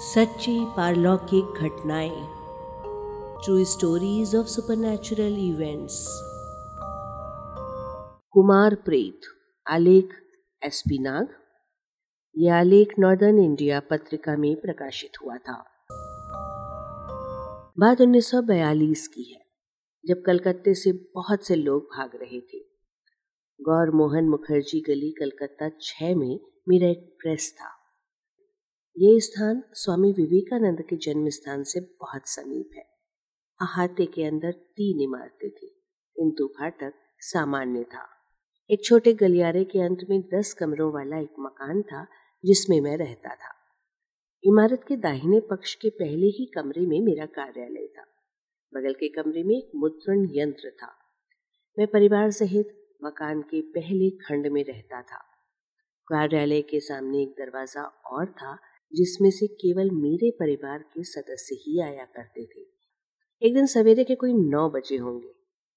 सच्ची 0.00 0.64
पारलौकिक 0.76 1.44
घटनाएँ 1.44 2.26
true 3.44 3.64
stories 3.64 4.36
of 4.36 4.46
supernatural 4.46 5.36
events 5.38 6.06
Kumar 8.32 8.74
प्रेत, 8.74 9.20
आलेख 9.70 10.10
एस 10.62 10.80
पी 10.80 10.98
नाग। 10.98 11.28
यह 12.38 12.56
आलेख 12.56 12.94
नॉर्दर्न 12.98 13.38
इंडिया 13.38 13.80
पत्रिका 13.80 14.36
में 14.36 14.60
प्रकाशित 14.60 15.10
हुआ 15.24 15.36
था। 15.36 15.64
बात 17.78 18.00
1942 18.00 19.08
की 19.08 19.22
है, 19.22 19.46
जब 20.06 20.22
कलकत्ते 20.22 20.74
से 20.74 20.92
बहुत 21.14 21.46
से 21.46 21.54
लोग 21.54 21.82
भाग 21.82 22.10
रहे 22.14 22.40
थे। 22.40 22.58
गौर 23.62 23.90
मोहन 23.90 24.28
मुखर्जी 24.28 24.80
गली 24.80 25.10
कलकत्ता 25.10 25.70
छह 25.80 26.14
में 26.16 26.40
मेरा 26.68 26.88
एक 26.88 27.16
प्रेस 27.20 27.54
था। 27.56 27.77
ये 29.00 29.20
स्थान 29.20 29.62
स्वामी 29.72 30.12
विवेकानंद 30.12 30.82
के 30.82 30.96
जन्म 30.96 31.28
स्थान 31.28 31.62
से 31.62 31.80
बहुत 31.80 32.22
समीप 32.26 32.70
है। 32.76 32.82
अहाते 33.60 34.06
के 34.06 34.24
अंदर 34.24 34.52
तीन 34.52 35.00
इमारतें 35.00 35.50
थी। 35.50 35.66
किंतु 36.16 36.46
फाटक 36.46 36.94
सामान्य 37.18 37.84
था। 37.84 38.08
एक 38.70 38.84
छोटे 38.84 39.12
गलियारे 39.12 39.64
के 39.64 39.80
अंत 39.80 39.98
में 40.10 40.28
दस 40.34 40.52
कमरों 40.52 40.92
वाला 40.92 41.18
एक 41.18 41.32
मकान 41.40 41.82
था, 41.82 42.06
जिसमें 42.44 42.80
मैं 42.80 42.96
रहता 42.96 43.34
था। 43.34 43.54
इमारत 44.44 44.84
के 44.88 44.96
दाहिने 44.96 45.40
पक्ष 45.40 45.74
के 45.74 45.90
पहले 45.90 46.26
ही 46.26 46.46
कमरे 46.54 46.86
में 46.86 47.00
मेरा 47.00 47.26
कार्यालय 47.26 47.86
था। 47.86 48.02
बगल 48.74 48.92
के 48.92 49.08
कमरे 49.08 49.42
में 49.42 49.56
एक 49.56 49.70
मुद्रण 49.76 50.28
यंत्र 50.30 50.70
था। 50.70 50.94
मैं 51.78 51.86
परिवार 51.86 52.30
सहित 52.30 52.96
मकान 53.04 53.42
के 53.42 53.60
पहले 53.60 54.10
खंड 54.10 54.46
में 54.46 54.64
रहता 54.64 55.02
था। 55.02 55.18
कार्यालय 56.08 56.62
के 56.62 56.80
सामने 56.80 57.22
एक 57.22 57.28
दरवाज़ा 57.28 57.82
और 57.82 58.26
था 58.26 58.58
जिसमें 58.94 59.30
से 59.30 59.46
केवल 59.46 59.90
मेरे 59.90 60.30
परिवार 60.30 60.78
के 60.78 61.04
सदस्य 61.04 61.54
ही 61.54 61.80
आया 61.80 62.04
करते 62.04 62.46
थे। 62.46 62.66
एक 63.42 63.54
दिन 63.54 63.66
सवेरे 63.66 64.04
के 64.04 64.14
कोई 64.14 64.32
नौ 64.32 64.70
बजे 64.70 64.96
होंगे। 64.96 65.34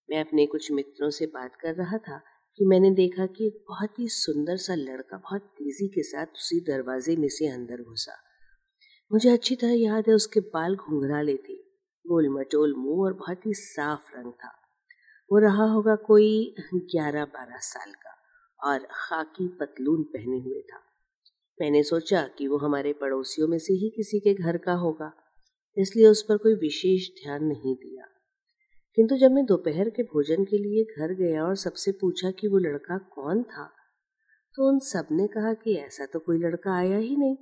मैं 0.10 0.22
अपने 0.22 0.46
कुछ 0.46 0.72
मित्रों 0.72 1.10
से 1.10 1.26
बात 1.26 1.56
कर 1.56 1.76
रहा 1.76 1.98
था 1.98 2.22
कि 2.58 2.66
मैंने 2.66 2.92
देखा 2.92 3.26
कि 3.26 3.48
एक 3.48 3.64
बहुत 3.70 4.00
ही 4.00 4.08
सुंदर 4.08 4.58
सा 4.58 4.76
लड़का 4.76 5.18
बहुत 5.18 5.42
तेज़ी 5.42 5.88
के 5.88 6.04
साथ 6.04 6.26
उसी 6.26 6.60
दरवाजे 6.60 7.16
में 7.16 7.30
से 7.30 7.48
अंदर 7.48 7.82
घुसा। 7.82 8.18
मुझे 9.14 9.30
अच्छी 9.30 9.56
तरह 9.56 9.74
याद 9.74 10.04
है 10.08 10.14
उसके 10.14 10.40
बाल 10.40 10.76
घुंघराले 10.76 11.36
थे 11.36 11.56
गोल 12.08 12.30
मटोल 12.30 12.76
मुँह 12.76 13.04
और 13.04 13.14
बहुत 13.14 13.46
ही 13.46 13.54
साफ़ 13.54 14.18
रंग 14.18 14.34
था। 14.34 14.52
वो 15.32 15.38
रहा 15.40 15.64
होगा 15.64 15.96
कोई 15.96 16.56
ग्यारह 16.74 17.26
बारह 17.26 17.58
साल 17.58 17.92
का 17.92 18.18
और 18.72 18.88
खाकी 18.92 19.48
पतलून 19.48 20.04
पहने 20.04 20.40
हुए 20.40 20.62
था। 20.62 20.80
मैंने 21.62 21.82
सोचा 21.84 22.22
कि 22.38 22.48
वो 22.48 22.58
हमारे 22.58 22.92
पड़ोसियों 22.94 23.48
में 23.48 23.58
से 23.60 23.74
ही 23.74 23.90
किसी 23.90 24.20
के 24.20 24.34
घर 24.34 24.58
का 24.58 24.74
होगा, 24.76 25.12
इसलिए 25.78 26.08
उस 26.08 26.22
पर 26.30 26.38
कोई 26.38 26.54
विशेष 26.54 27.08
ध्यान 27.16 27.44
नहीं 27.46 27.76
दिया। 27.76 28.06
किंतु 28.98 29.18
जब 29.18 29.32
मैं 29.32 29.46
दोपहर 29.46 29.90
के 29.90 30.04
भोजन 30.06 30.44
के 30.44 30.58
लिए 30.58 30.84
घर 30.84 31.14
गया 31.16 31.44
और 31.44 31.56
सबसे 31.56 31.92
पूछा 31.92 32.32
कि 32.32 32.48
वो 32.48 32.58
लड़का 32.58 32.98
कौन 33.16 33.44
था 33.44 33.70
तो 34.56 34.68
उन 34.70 34.80
सबने 34.80 35.28
कहा 35.28 35.54
कि 35.54 35.76
ऐसा 35.76 36.06
तो 36.06 36.20
कोई 36.20 36.38
लड़का 36.38 36.76
आया 36.78 36.98
ही 36.98 37.16
नहीं। 37.16 37.36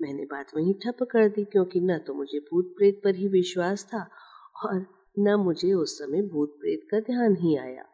मैंने 0.00 0.24
बात 0.24 0.54
वहीं 0.56 0.74
ठप 0.74 1.02
कर 1.02 1.28
दी, 1.28 1.44
क्योंकि 1.44 1.80
न 1.80 1.98
तो 1.98 2.14
मुझे 2.14 2.38
भूत 2.40 2.74
प्रेत 2.78 3.00
पर 3.04 3.14
ही 3.14 3.28
विश्वास 3.28 3.84
था 3.84 4.06
और 4.64 4.84
न 5.18 5.34
मुझे 5.40 5.72
उस 5.74 5.98
समय 5.98 6.22
भूत 6.28 6.56
प्रेत 6.60 6.86
का 6.90 7.00
ध्यान 7.00 7.36
ही 7.36 7.56
आया। 7.58 7.84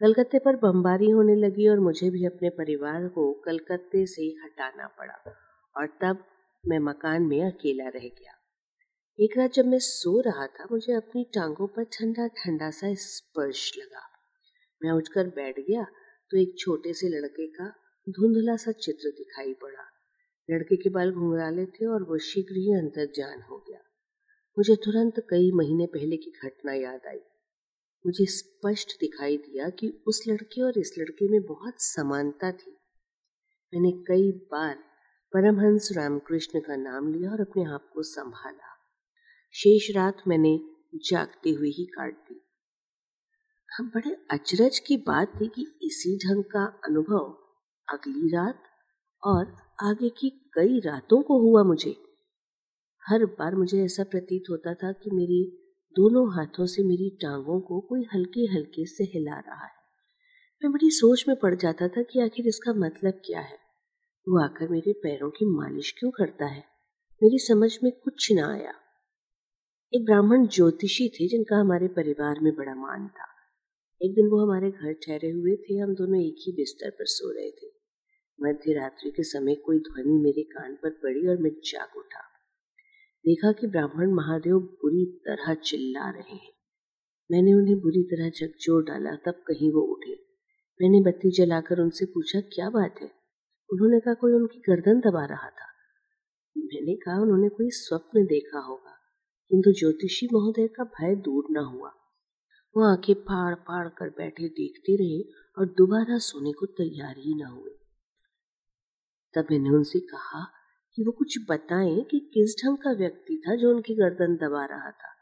कलकत्ते 0.00 0.38
पर 0.38 0.56
बमबारी 0.56 1.10
होने 1.10 1.34
लगी 1.34 1.68
और 1.68 1.80
मुझे 1.80 2.10
भी 2.10 2.24
अपने 2.26 2.48
परिवार 2.50 3.08
को 3.08 3.32
कलकत्ते 3.32 4.06
से 4.06 4.22
हटाना 4.22 4.86
पड़ा 4.86 5.14
और 5.76 5.86
तब 5.86 6.24
मैं 6.64 6.78
मकान 6.78 7.22
में 7.22 7.40
अकेला 7.42 7.88
रह 7.88 8.08
गया। 8.08 8.32
एक 9.18 9.36
रात 9.38 9.52
जब 9.52 9.66
मैं 9.66 9.78
सो 9.78 10.20
रहा 10.20 10.46
था, 10.46 10.66
मुझे 10.72 10.92
अपनी 10.92 11.24
टांगों 11.34 11.66
पर 11.66 11.84
ठंडा 11.84 12.26
ठंडा 12.26 12.70
सा 12.70 12.94
स्पर्श 12.94 13.72
लगा। 13.78 14.02
मैं 14.82 14.90
उठकर 14.90 15.26
बैठ 15.26 15.60
गया 15.60 15.84
तो 16.30 16.36
एक 16.36 16.54
छोटे 16.58 16.92
से 16.92 17.08
लड़के 17.08 17.46
का 17.46 17.68
धुंधला 18.08 18.56
सा 18.56 18.72
चित्र 18.72 19.10
दिखाई 19.10 19.52
पड़ा। 19.52 19.84
लड़के 20.50 20.76
के 20.76 20.90
बाल 20.90 21.12
घुंघराले 21.12 21.66
थे 21.66 21.86
और 21.86 22.02
वो 22.02 22.18
शीघ्र 22.18 22.56
ही 22.56 22.74
अंतर 22.74 23.06
जान 23.16 23.42
हो 23.42 23.58
गया। 23.58 23.80
मुझे 24.58 24.76
तुरंत 24.76 25.26
कई 25.30 25.50
महीने 25.54 25.86
पहले 25.86 26.16
की 26.16 26.32
घटना 26.44 26.72
याद 26.72 27.06
आई। 27.06 27.20
मुझे 28.06 28.26
स्पष्ट 28.26 29.00
दिखाई 29.00 29.36
दिया 29.36 29.68
कि 29.68 30.02
उस 30.06 30.24
लड़के 30.28 30.62
और 30.62 30.78
इस 30.78 30.94
लड़के 30.98 31.28
में 31.28 31.42
बहुत 31.42 31.74
समानता 31.78 32.52
थी। 32.52 32.76
मैंने 33.74 33.92
कई 33.92 34.32
बार 34.32 34.74
परमहंस 35.32 35.88
रामकृष्ण 35.92 36.60
का 36.60 36.76
नाम 36.76 37.14
लिया 37.14 37.30
और 37.30 37.40
अपने 37.40 37.64
आप 37.64 37.90
को 37.94 38.02
संभाला। 38.02 38.72
शेष 39.52 39.96
रात 39.96 40.16
मैंने 40.28 40.60
जागते 40.94 41.50
हुए 41.50 41.68
ही 41.68 41.84
काट 41.84 42.14
दी। 42.14 42.42
हम 43.78 43.88
बड़े 43.88 44.16
अचरज 44.30 44.78
की 44.78 44.96
बात 44.96 45.32
थी 45.40 45.48
कि 45.48 45.62
इसी 45.62 46.16
ढंग 46.16 46.44
का 46.44 46.64
अनुभव 46.64 47.52
अगली 47.88 48.28
रात 48.28 48.62
और 49.22 49.56
आगे 49.82 50.08
की 50.08 50.30
कई 50.30 50.80
रातों 50.80 51.22
को 51.22 51.38
हुआ 51.38 51.62
मुझे। 51.62 51.96
हर 53.08 53.24
बार 53.24 53.54
मुझे 53.54 53.84
ऐसा 53.84 54.04
प्रतीत 54.04 54.42
होता 54.50 54.74
था 54.74 54.92
कि 54.92 55.10
मेरी 55.10 55.65
दोनों 55.96 56.36
हाथों 56.36 56.66
से 56.66 56.82
मेरी 56.82 57.10
टांगों 57.10 57.60
को 57.60 57.80
कोई 57.80 58.04
हल्के 58.14 58.40
हल्के 58.40 58.86
से 58.86 59.04
हिला 59.04 59.38
रहा 59.38 59.64
है। 59.64 59.72
मैं 60.64 60.72
बड़ी 60.72 60.90
सोच 60.90 61.24
में 61.28 61.36
पड़ 61.36 61.54
जाता 61.54 61.88
था 61.88 62.02
कि 62.02 62.20
आखिर 62.20 62.46
इसका 62.46 62.72
मतलब 62.72 63.12
क्या 63.26 63.40
है। 63.40 63.58
वो 64.28 64.44
आकर 64.44 64.68
मेरे 64.68 64.92
पैरों 64.92 65.30
की 65.30 65.44
मालिश 65.44 65.94
क्यों 65.98 66.10
करता 66.10 66.46
है? 66.46 66.64
मेरी 67.22 67.38
समझ 67.38 67.78
में 67.82 67.92
कुछ 67.92 68.32
ना 68.32 68.52
आया। 68.52 68.74
एक 69.94 70.04
ब्राह्मण 70.04 70.46
ज्योतिषी 70.46 71.08
थे 71.08 71.28
जिनका 71.28 71.56
हमारे 71.56 71.88
परिवार 71.88 72.40
में 72.40 72.54
बड़ा 72.54 72.74
मान 72.74 73.08
था। 73.08 73.26
एक 74.02 74.14
दिन 74.14 74.26
वो 74.26 74.46
हमारे 74.46 74.70
घर 74.70 74.92
ठहरे 74.92 75.30
हुए 75.30 75.56
थे, 75.56 75.78
हम 75.78 75.94
दोनों 75.94 76.20
एक 76.20 76.36
ही 76.38 76.52
बिस्तर 76.52 76.90
पर 76.90 77.04
सो 77.04 77.30
रहे 77.30 77.50
थे। 77.50 77.66
मध्य 78.42 78.72
रात्रि 78.72 79.10
के 79.10 79.22
समय 79.22 79.54
कोई 79.54 79.78
ध्वनि 79.78 80.18
मेरे 80.18 80.42
कान 80.42 80.74
पर 80.74 80.90
पड़ी 80.90 81.26
और 81.26 81.36
मैं 81.36 81.50
जाग 81.50 81.96
उठा। 81.96 82.25
देखा 83.28 83.52
कि 83.52 83.66
ब्राह्मण 83.66 84.10
महादेव 84.10 84.58
बुरी 84.58 85.06
तरह 85.06 85.54
चिल्ला 85.54 86.10
रहे 86.10 86.34
हैं। 86.34 86.52
मैंने 87.30 87.54
उन्हें 87.54 87.80
बुरी 87.80 88.02
तरह 88.02 88.30
झकझोर 88.30 88.84
डाला, 88.84 89.10
तब 89.10 89.32
कहीं 89.32 89.72
वो 89.72 89.80
उठे। 89.80 90.14
मैंने 90.82 91.00
बत्ती 91.00 91.30
जलाकर 91.30 91.80
उनसे 91.80 92.04
पूछा, 92.04 92.40
क्या 92.40 92.70
बात 92.70 92.94
है? 93.02 93.10
उन्होंने 93.72 94.00
कहा, 94.00 94.14
कोई 94.14 94.32
उनकी 94.32 94.58
गर्दन 94.58 95.00
दबा 95.00 95.24
रहा 95.24 95.50
था? 95.50 95.66
मैंने 96.58 96.96
कहा, 96.96 97.20
उन्होंने 97.20 97.48
कोई 97.48 97.70
स्वप्न 97.70 98.26
देखा 98.26 98.58
होगा। 98.58 98.92
किंतु 99.48 99.72
ज्योतिषी 99.72 100.26
महोदय 100.26 100.68
का 100.68 100.84
भय 100.84 101.14
दूर 101.14 101.44
न 101.50 101.56
हुआ। 101.56 101.88
वो 102.76 102.92
आँखें 102.92 103.14
फाड़ 103.14 103.54
फाड़ 103.54 103.88
कर 103.88 104.10
बैठे 104.10 104.48
देखते 104.48 104.96
रहे 104.96 105.22
और 105.58 105.66
दोबारा 105.66 106.18
सोने 106.18 106.52
को 106.52 106.66
तैयार 106.66 107.14
ही 107.18 107.34
न 107.34 107.46
हुए। 107.46 107.70
तब 109.34 109.46
मैंने 109.50 109.70
उनसे 109.70 110.00
कहा 110.00 110.52
कि 110.96 111.02
वो 111.02 111.12
कुछ 111.12 111.38
बताएँ 111.50 112.00
कि 112.00 112.30
किस 112.34 112.64
ढंग 112.64 112.76
का 112.76 112.92
व्यक्ति 112.92 113.42
था 113.48 113.54
जो 113.56 113.70
उनकी 113.70 113.94
गर्दन 113.94 114.36
दबा 114.36 114.64
रहा 114.64 114.90
था। 114.90 115.12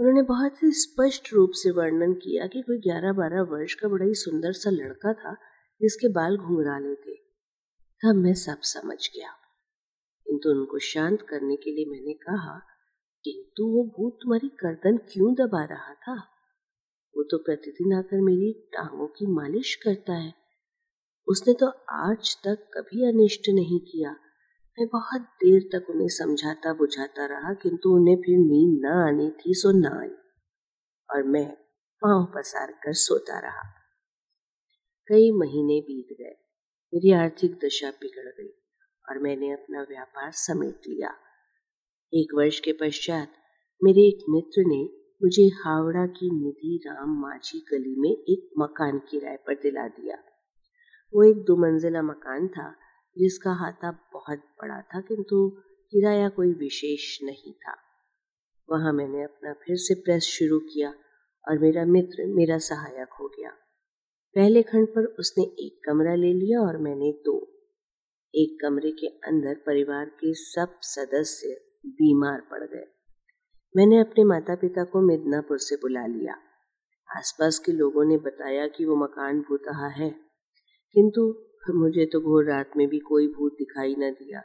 उन्होंने 0.00 0.22
बहुत 0.22 0.62
ही 0.62 0.70
स्पष्ट 0.70 1.32
रूप 1.32 1.50
से 1.52 1.70
वर्णन 1.70 2.12
किया 2.12 2.46
कि 2.46 2.62
कोई 2.62 2.78
ग्यारह 2.78 3.12
बारह 3.12 3.42
वर्ष 3.42 3.74
का 3.74 3.88
बड़ा 3.88 4.06
ही 4.06 4.14
सुंदर 4.14 4.52
सा 4.52 4.70
लड़का 4.70 5.12
था, 5.12 5.34
जिसके 5.82 6.08
बाल 6.08 6.36
घुंघराले 6.36 6.94
थे। 6.94 7.14
तब 8.02 8.14
मैं 8.14 8.34
सब 8.34 8.60
समझ 8.60 9.10
गया। 9.16 9.30
किंतु 10.26 10.48
उनको 10.48 10.78
शांत 10.78 11.22
करने 11.22 11.56
के 11.56 11.70
लिए 11.70 11.84
मैंने 11.84 12.12
कहा, 12.12 12.58
किंतु 13.24 13.64
वो 13.64 13.84
भूत 13.84 14.18
तुम्हारी 14.22 14.48
गर्दन 14.48 14.96
क्यों 14.96 15.34
दबा 15.34 15.64
रहा 15.64 15.94
था? 15.94 16.14
वो 17.16 17.22
तो 17.22 17.38
प्रतिदिन 17.38 17.92
आकर 17.92 18.20
मेरी 18.20 18.52
टांगों 18.52 19.06
की 19.06 19.26
मालिश 19.26 19.74
करता 19.74 20.12
है। 20.12 20.34
उसने 21.28 21.54
तो 21.54 21.66
आज 21.90 22.36
तक 22.44 22.70
कभी 22.74 23.08
अनिष्ट 23.08 23.42
नहीं 23.48 23.80
किया। 23.80 24.16
मैं 24.78 24.88
बहुत 24.88 25.20
देर 25.20 25.62
तक 25.72 25.90
उन्हें 25.90 26.08
समझाता 26.08 26.72
बुझाता 26.72 27.26
रहा, 27.26 27.54
किंतु 27.54 27.90
उन्हें 27.90 28.16
फिर 28.16 28.38
नींद 28.38 28.80
न 28.84 28.88
आनी 28.88 29.30
थी, 29.30 29.54
सो 29.54 29.70
न 29.70 29.86
आई। 29.86 30.14
और 31.10 31.22
मैं 31.22 31.56
पाँव 32.02 32.32
पसार 32.34 32.72
कर 32.72 32.92
सोता 32.92 33.38
रहा। 33.38 33.68
कई 35.08 35.30
महीने 35.30 35.80
बीत 35.80 36.16
गए। 36.20 36.36
मेरी 36.94 37.12
आर्थिक 37.12 37.58
दशा 37.64 37.90
बिगड़ 37.90 38.28
गई 38.28 38.62
और 39.08 39.18
मैंने 39.18 39.52
अपना 39.52 39.82
व्यापार 39.82 40.32
समेट 40.32 40.80
लिया। 40.88 41.14
एक 42.14 42.34
वर्ष 42.34 42.60
के 42.60 42.72
पश्चात 42.72 43.32
मेरे 43.84 44.00
एक 44.00 44.18
मित्र 44.30 44.62
ने 44.66 44.84
मुझे 45.22 45.42
हावड़ा 45.42 46.06
की 46.06 46.44
निधि 46.44 46.80
राम 46.86 47.20
माझी 47.20 47.64
गली 47.72 48.00
में 48.00 48.10
एक 48.10 48.50
मकान 48.58 48.98
किराए 48.98 49.36
पर 49.36 49.54
दिला 49.54 49.88
दिया। 49.88 50.16
वो 51.14 51.24
एक 51.24 51.36
दो 51.36 51.56
मंजिला 51.56 52.02
मकान 52.02 52.48
था 52.48 52.81
जिसका 53.16 53.52
हाथा 53.52 53.90
बहुत 54.12 54.38
बड़ा 54.38 54.80
था, 54.82 55.00
किंतु 55.00 55.48
किराया 55.92 56.28
कोई 56.28 56.52
विशेष 56.52 57.18
नहीं 57.22 57.52
था। 57.52 57.76
वहाँ 58.68 58.92
मैंने 58.92 59.22
अपना 59.22 59.52
फिर 59.52 59.76
से 59.76 59.94
प्रेस 59.94 60.22
शुरू 60.22 60.58
किया 60.58 60.94
और 61.44 61.58
मेरा 61.58 61.84
मित्र 61.84 62.26
मेरा 62.26 62.58
सहायक 62.58 63.08
हो 63.20 63.28
गया। 63.28 63.50
पहले 64.36 64.62
खंड 64.62 64.88
पर 64.88 65.04
उसने 65.18 65.44
एक 65.44 65.80
कमरा 65.86 66.14
ले 66.14 66.32
लिया 66.32 66.60
और 66.60 66.78
मैंने 66.78 67.10
दो। 67.24 67.36
एक 68.34 68.56
कमरे 68.62 68.90
के 68.90 69.06
अंदर 69.06 69.54
परिवार 69.54 70.04
के 70.20 70.32
सब 70.34 70.78
सदस्य 70.82 71.48
बीमार 71.86 72.40
पड़ 72.40 72.62
गए। 72.64 72.86
मैंने 73.76 73.98
अपने 73.98 74.24
माता 74.24 74.54
पिता 74.54 74.84
को 74.84 75.00
मिदनापुर 75.00 75.58
से 75.58 75.76
बुला 75.76 76.06
लिया। 76.06 76.36
आसपास 77.08 77.58
के 77.58 77.72
लोगों 77.72 78.04
ने 78.04 78.16
बताया 78.16 78.66
कि 78.66 78.84
वो 78.84 78.96
मकान 78.96 79.40
भूतहा 79.40 79.88
है, 79.88 80.10
किंतु 80.94 81.32
मुझे 81.70 82.06
तो 82.06 82.20
घोर 82.20 82.44
रात 82.44 82.70
में 82.76 82.88
भी 82.88 82.98
कोई 82.98 83.28
भूत 83.28 83.52
दिखाई 83.52 83.94
न 83.98 84.10
दिया। 84.10 84.42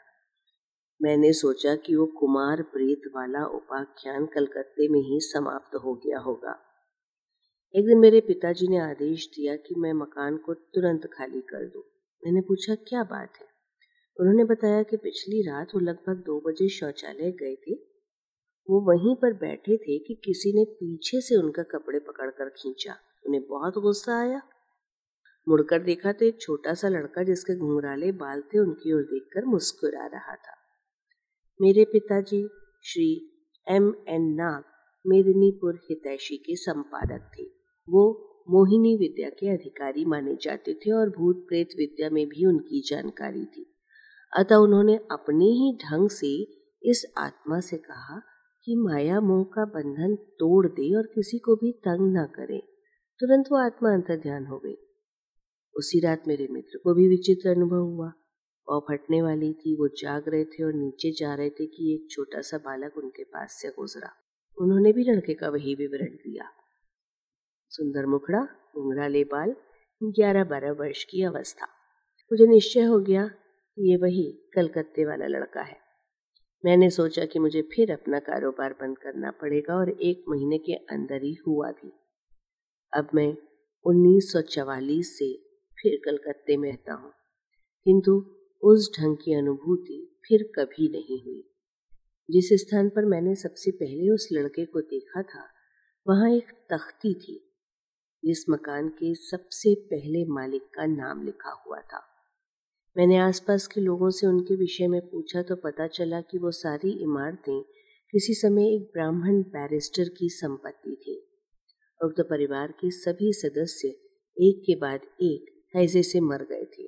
मैंने 1.02 1.34
सोचा 1.34 1.76
कि 1.76 1.96
वो 1.96 2.06
कुमार 2.06 2.62
प्रेत 2.62 3.02
वाला 3.16 3.46
उपाख्यान 3.46 4.26
कलकत्ते 4.26 4.88
में 4.88 5.00
ही 5.00 5.20
समाप्त 5.20 5.76
हो 5.76 5.94
गया 5.94 6.20
होगा। 6.20 6.60
एक 7.76 7.86
दिन 7.86 7.98
मेरे 7.98 8.22
पिताजी 8.22 8.68
ने 8.68 8.78
आदेश 8.78 9.28
दिया 9.28 9.56
कि 9.56 9.76
मैं 9.78 9.94
मकान 9.94 10.38
को 10.38 10.54
तुरंत 10.54 11.10
खाली 11.14 11.42
कर 11.42 11.70
दूँ। 11.70 11.84
मैंने 12.26 12.42
पूछा, 12.42 12.76
क्या 12.76 13.04
बात 13.04 13.34
है? 13.42 13.48
उन्होंने 14.20 14.44
बताया 14.44 14.84
कि 14.84 14.98
पिछली 14.98 15.42
रात 15.42 15.68
वो 15.76 15.80
लगभग 15.80 16.16
दो 16.16 16.40
बजे 16.40 16.70
शौचालय 16.70 17.32
गए 17.32 17.56
थे। 17.56 17.74
वो 18.70 18.82
वहीं 18.82 19.16
पर 19.16 19.34
बैठे 19.34 19.78
थे 19.78 20.00
कि 20.00 20.22
किसी 20.26 20.54
ने 20.54 20.66
पीछे 20.66 21.22
से 21.22 21.36
उनका 21.36 21.64
कपड़े 21.64 22.00
पकड़कर 22.00 22.50
खींचा। 22.50 22.96
उन्हें 23.26 23.48
बहुत 23.48 23.74
गुस्सा 23.78 24.20
आया। 24.20 24.42
मुड़कर 25.48 25.80
देखा 25.80 26.12
तो 26.12 26.26
एक 26.26 26.42
छोटा 26.42 26.74
सा 26.74 26.90
लड़का 26.90 27.24
जिसके 27.24 27.56
घुंघराले 27.56 28.12
बाल 28.12 28.42
थे, 28.42 28.60
उनकी 28.60 28.94
ओर 28.94 29.02
देखकर 29.02 29.46
मुस्कुरा 29.46 30.06
रहा 30.06 30.36
था। 30.36 30.56
मेरे 31.62 31.86
पिताजी, 31.86 32.50
श्री 32.84 33.34
एम 33.70 33.94
एन 34.08 34.34
नाग, 34.34 34.64
मेदिनीपुर 35.08 35.76
हितैषी 35.76 36.38
के 36.38 36.56
संपादक 36.56 37.32
थे। 37.40 37.44
वो 37.90 38.24
मोहिनी 38.50 38.98
विद्या 38.98 39.30
के 39.30 39.50
अधिकारी 39.50 40.06
माने 40.06 40.38
जाते 40.42 40.74
थे 40.74 40.92
और 40.92 41.10
भूत 41.10 41.46
प्रेत 41.48 41.70
विद्या 41.78 42.10
में 42.10 42.28
भी 42.28 42.46
उनकी 42.46 42.82
जानकारी 42.88 43.46
थी। 43.46 43.76
अतः 44.38 44.56
उन्होंने 44.56 44.96
अपने 44.98 45.46
ही 45.46 45.78
ढंग 45.86 46.10
से 46.10 46.42
इस 46.84 47.14
आत्मा 47.18 47.60
से 47.60 47.78
कहा 47.78 48.22
कि 48.66 48.76
माया 48.76 49.22
मोह 49.22 49.44
का 49.44 49.66
बंधन 49.66 50.16
तोड़ 50.16 50.68
दे 50.68 50.96
और 50.96 51.04
किसी 51.04 51.40
को 51.40 51.56
भी 51.56 51.72
तंग 51.72 52.18
न 52.18 52.26
करे। 52.26 52.60
तुरंत 53.20 53.46
वो 53.52 53.58
आत्मा 53.58 53.94
अंतर 53.94 54.18
ध्यान 54.18 54.46
हो 54.46 54.60
गई। 54.60 54.87
उसी 55.78 56.00
रात 56.00 56.24
मेरे 56.28 56.48
मित्र 56.52 56.78
को 56.78 56.94
भी 56.94 57.08
विचित्र 57.08 57.50
अनुभव 57.50 57.78
हुआ। 57.78 58.14
और 58.68 58.82
फटने 58.82 59.22
वाली 59.22 59.54
थी, 59.54 59.76
वो 59.76 59.88
जाग 59.88 60.24
रहे 60.28 60.46
थे 60.46 60.64
और 60.64 60.74
नीचे 60.74 61.12
जा 61.12 61.36
रहे 61.36 61.50
थे 61.50 61.66
कि 61.66 61.94
एक 61.94 62.08
छोटा 62.12 62.42
सा 62.42 62.58
बालक 62.58 62.98
उनके 62.98 63.24
पास 63.24 63.52
से 63.62 63.70
गुजरा। 63.70 64.10
उन्होंने 64.62 64.94
भी 64.94 65.04
लड़के 65.04 65.34
का 65.34 65.50
वही 65.50 65.76
विवरण 65.76 66.06
दिया। 66.06 66.44
सुंदर 67.70 68.06
मुखड़ा 68.06 68.44
घुंघराले 68.76 69.24
बाल 69.24 69.56
ग्यारह 70.04 70.44
बारह 70.44 70.72
वर्ष 70.72 71.04
की 71.04 71.24
अवस्था। 71.24 71.66
मुझे 72.34 72.48
निश्चय 72.48 72.82
हो 72.82 73.00
गया 73.00 73.32
ये 73.80 73.98
वही 73.98 74.52
कलकत्ते 74.54 75.06
वाला 75.06 75.28
लड़का 75.28 75.62
है। 75.62 75.78
मैंने 76.66 76.90
सोचा 76.90 77.26
कि 77.26 77.40
मुझे 77.40 77.62
फिर 77.62 77.92
अपना 77.92 78.20
कारोबार 78.20 78.74
बंद 78.74 78.98
करना 78.98 79.32
पड़ेगा 79.32 79.76
और 79.76 79.90
एक 79.90 80.24
महीने 80.30 80.58
के 80.58 80.74
अंदर 80.74 81.24
ही 81.24 81.34
हुआ 81.48 81.72
भी। 81.72 81.94
अब 82.94 83.08
मैं 83.16 83.38
1944 83.86 85.18
से 85.20 85.47
फिर 85.82 86.02
कलकत्ते 86.06 86.58
में 86.58 86.70
रहता 86.70 86.94
हूँ। 86.94 87.12
किंतु 87.84 88.36
उस 88.64 89.00
ढंग 89.00 89.18
की 89.18 89.34
अनुभूति 89.34 90.20
फिर 90.28 90.52
कभी 90.56 90.90
नहीं 90.90 91.24
हुई। 91.24 91.54
जिस 92.32 92.50
स्थान 92.54 92.90
पर 92.90 93.06
मैंने 93.06 93.36
सबसे 93.36 93.72
पहले 93.72 94.10
उस 94.10 94.30
लड़के 94.34 94.66
को 94.66 94.82
देखा 94.82 95.22
था, 95.22 95.48
वहाँ 96.08 96.32
एक 96.32 96.48
तख्ती 96.50 97.14
थी, 97.14 97.54
जिस 98.26 98.50
मकान 98.50 98.90
के 98.90 99.16
सबसे 99.16 99.76
पहले 99.76 100.26
मालिक 100.26 100.62
का 100.62 100.86
नाम 100.86 101.26
लिखा 101.26 101.64
हुआ 101.68 101.80
था। 101.80 102.08
मैंने 102.98 103.18
आसपास 103.18 103.68
के 103.68 103.82
लोगों 103.82 104.10
से 104.10 104.28
उनके 104.28 104.56
विषय 104.56 104.88
में 104.88 105.02
पूछा 105.02 105.42
तो 105.42 105.56
पता 105.56 105.88
चला 105.88 106.22
कि 106.22 106.38
वो 106.38 106.52
सारी 106.52 106.92
इमारतें 106.92 107.62
किसी 108.12 108.34
समय 108.34 108.76
एक 108.76 108.82
ब्राह्मण 108.94 109.42
बैरिस्टर 109.42 110.04
की 110.04 110.30
संपत्ति 110.30 110.96
थी 110.96 111.24
उक्त 112.04 112.22
परिवार 112.22 112.72
के 112.72 112.92
सभी 112.92 113.34
सदस्य 113.34 113.88
एक 114.40 114.64
के 114.66 114.76
बाद 114.76 115.00
एक 115.22 115.57
हैजे 115.76 116.04
से 116.04 116.20
मर 116.20 116.44
गए 116.44 116.66
थे। 116.66 116.88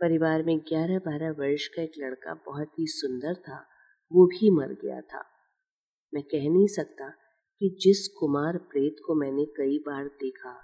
परिवार 0.00 0.42
में 0.42 0.58
ग्यारह 0.58 0.98
बारह 0.98 1.30
वर्ष 1.30 1.68
का 1.68 1.82
एक 1.82 1.92
लड़का 1.98 2.34
बहुत 2.34 2.68
ही 2.78 2.86
सुंदर 2.86 3.34
था, 3.34 3.66
वो 4.12 4.26
भी 4.26 4.50
मर 4.50 4.72
गया 4.72 5.00
था। 5.00 5.24
मैं 6.14 6.22
कह 6.22 6.50
नहीं 6.50 6.66
सकता 6.66 7.08
कि 7.60 7.76
जिस 7.80 8.08
कुमार 8.08 8.58
प्रेत 8.58 8.96
को 9.06 9.14
मैंने 9.14 9.44
कई 9.44 9.78
बार 9.78 10.04
देखा, 10.06 10.58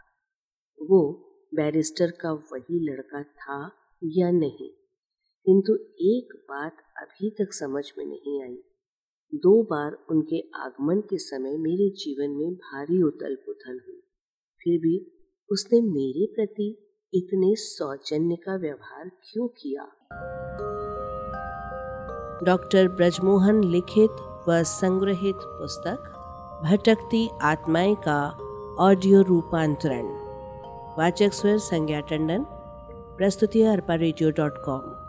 वो 0.82 1.26
बैरिस्टर 1.54 2.10
का 2.10 2.32
वही 2.32 2.90
लड़का 2.90 3.22
था 3.22 3.72
या 4.04 4.30
नहीं। 4.30 4.70
किंतु 5.44 5.74
एक 6.00 6.34
बात 6.36 6.76
अभी 7.02 7.30
तक 7.30 7.52
समझ 7.52 7.92
में 7.98 8.06
नहीं 8.06 8.42
आई। 8.42 8.62
दो 9.34 9.62
बार 9.62 10.06
उनके 10.10 10.50
आगमन 10.56 11.00
के 11.00 11.18
समय 11.18 11.56
मेरे 11.56 11.90
जीवन 11.90 12.30
में 12.30 12.54
भारी 12.54 13.02
उथल 13.02 13.34
पुथल 13.34 13.80
हुई। 13.88 14.00
फिर 14.62 14.78
भी 14.78 15.12
उसने 15.52 15.80
मेरे 15.80 16.26
प्रति 16.26 16.89
इतने 17.14 17.54
सौजन्य 17.54 18.36
का 18.36 18.56
व्यवहार 18.56 19.08
क्यों 19.08 19.48
किया? 19.48 19.82
डॉक्टर 22.42 22.88
ब्रजमोहन 22.88 23.64
लिखित 23.64 24.10
व 24.48 24.62
संग्रहित 24.62 25.36
पुस्तक, 25.44 25.98
भटकती 26.64 27.30
आत्माएँ 27.42 27.94
का 27.94 28.30
ऑडियो 28.78 29.22
रूपांतरण। 29.22 30.06
वाचक 30.98 31.32
स्वर 31.32 31.58
संज्ञा 31.58 32.00
टंडन 32.00 32.44
प्रस्तुति 33.18 33.62
अर्पा 33.62 33.94
रेडियो 33.94 34.30
डॉट 34.30 34.54
कॉम 34.64 34.99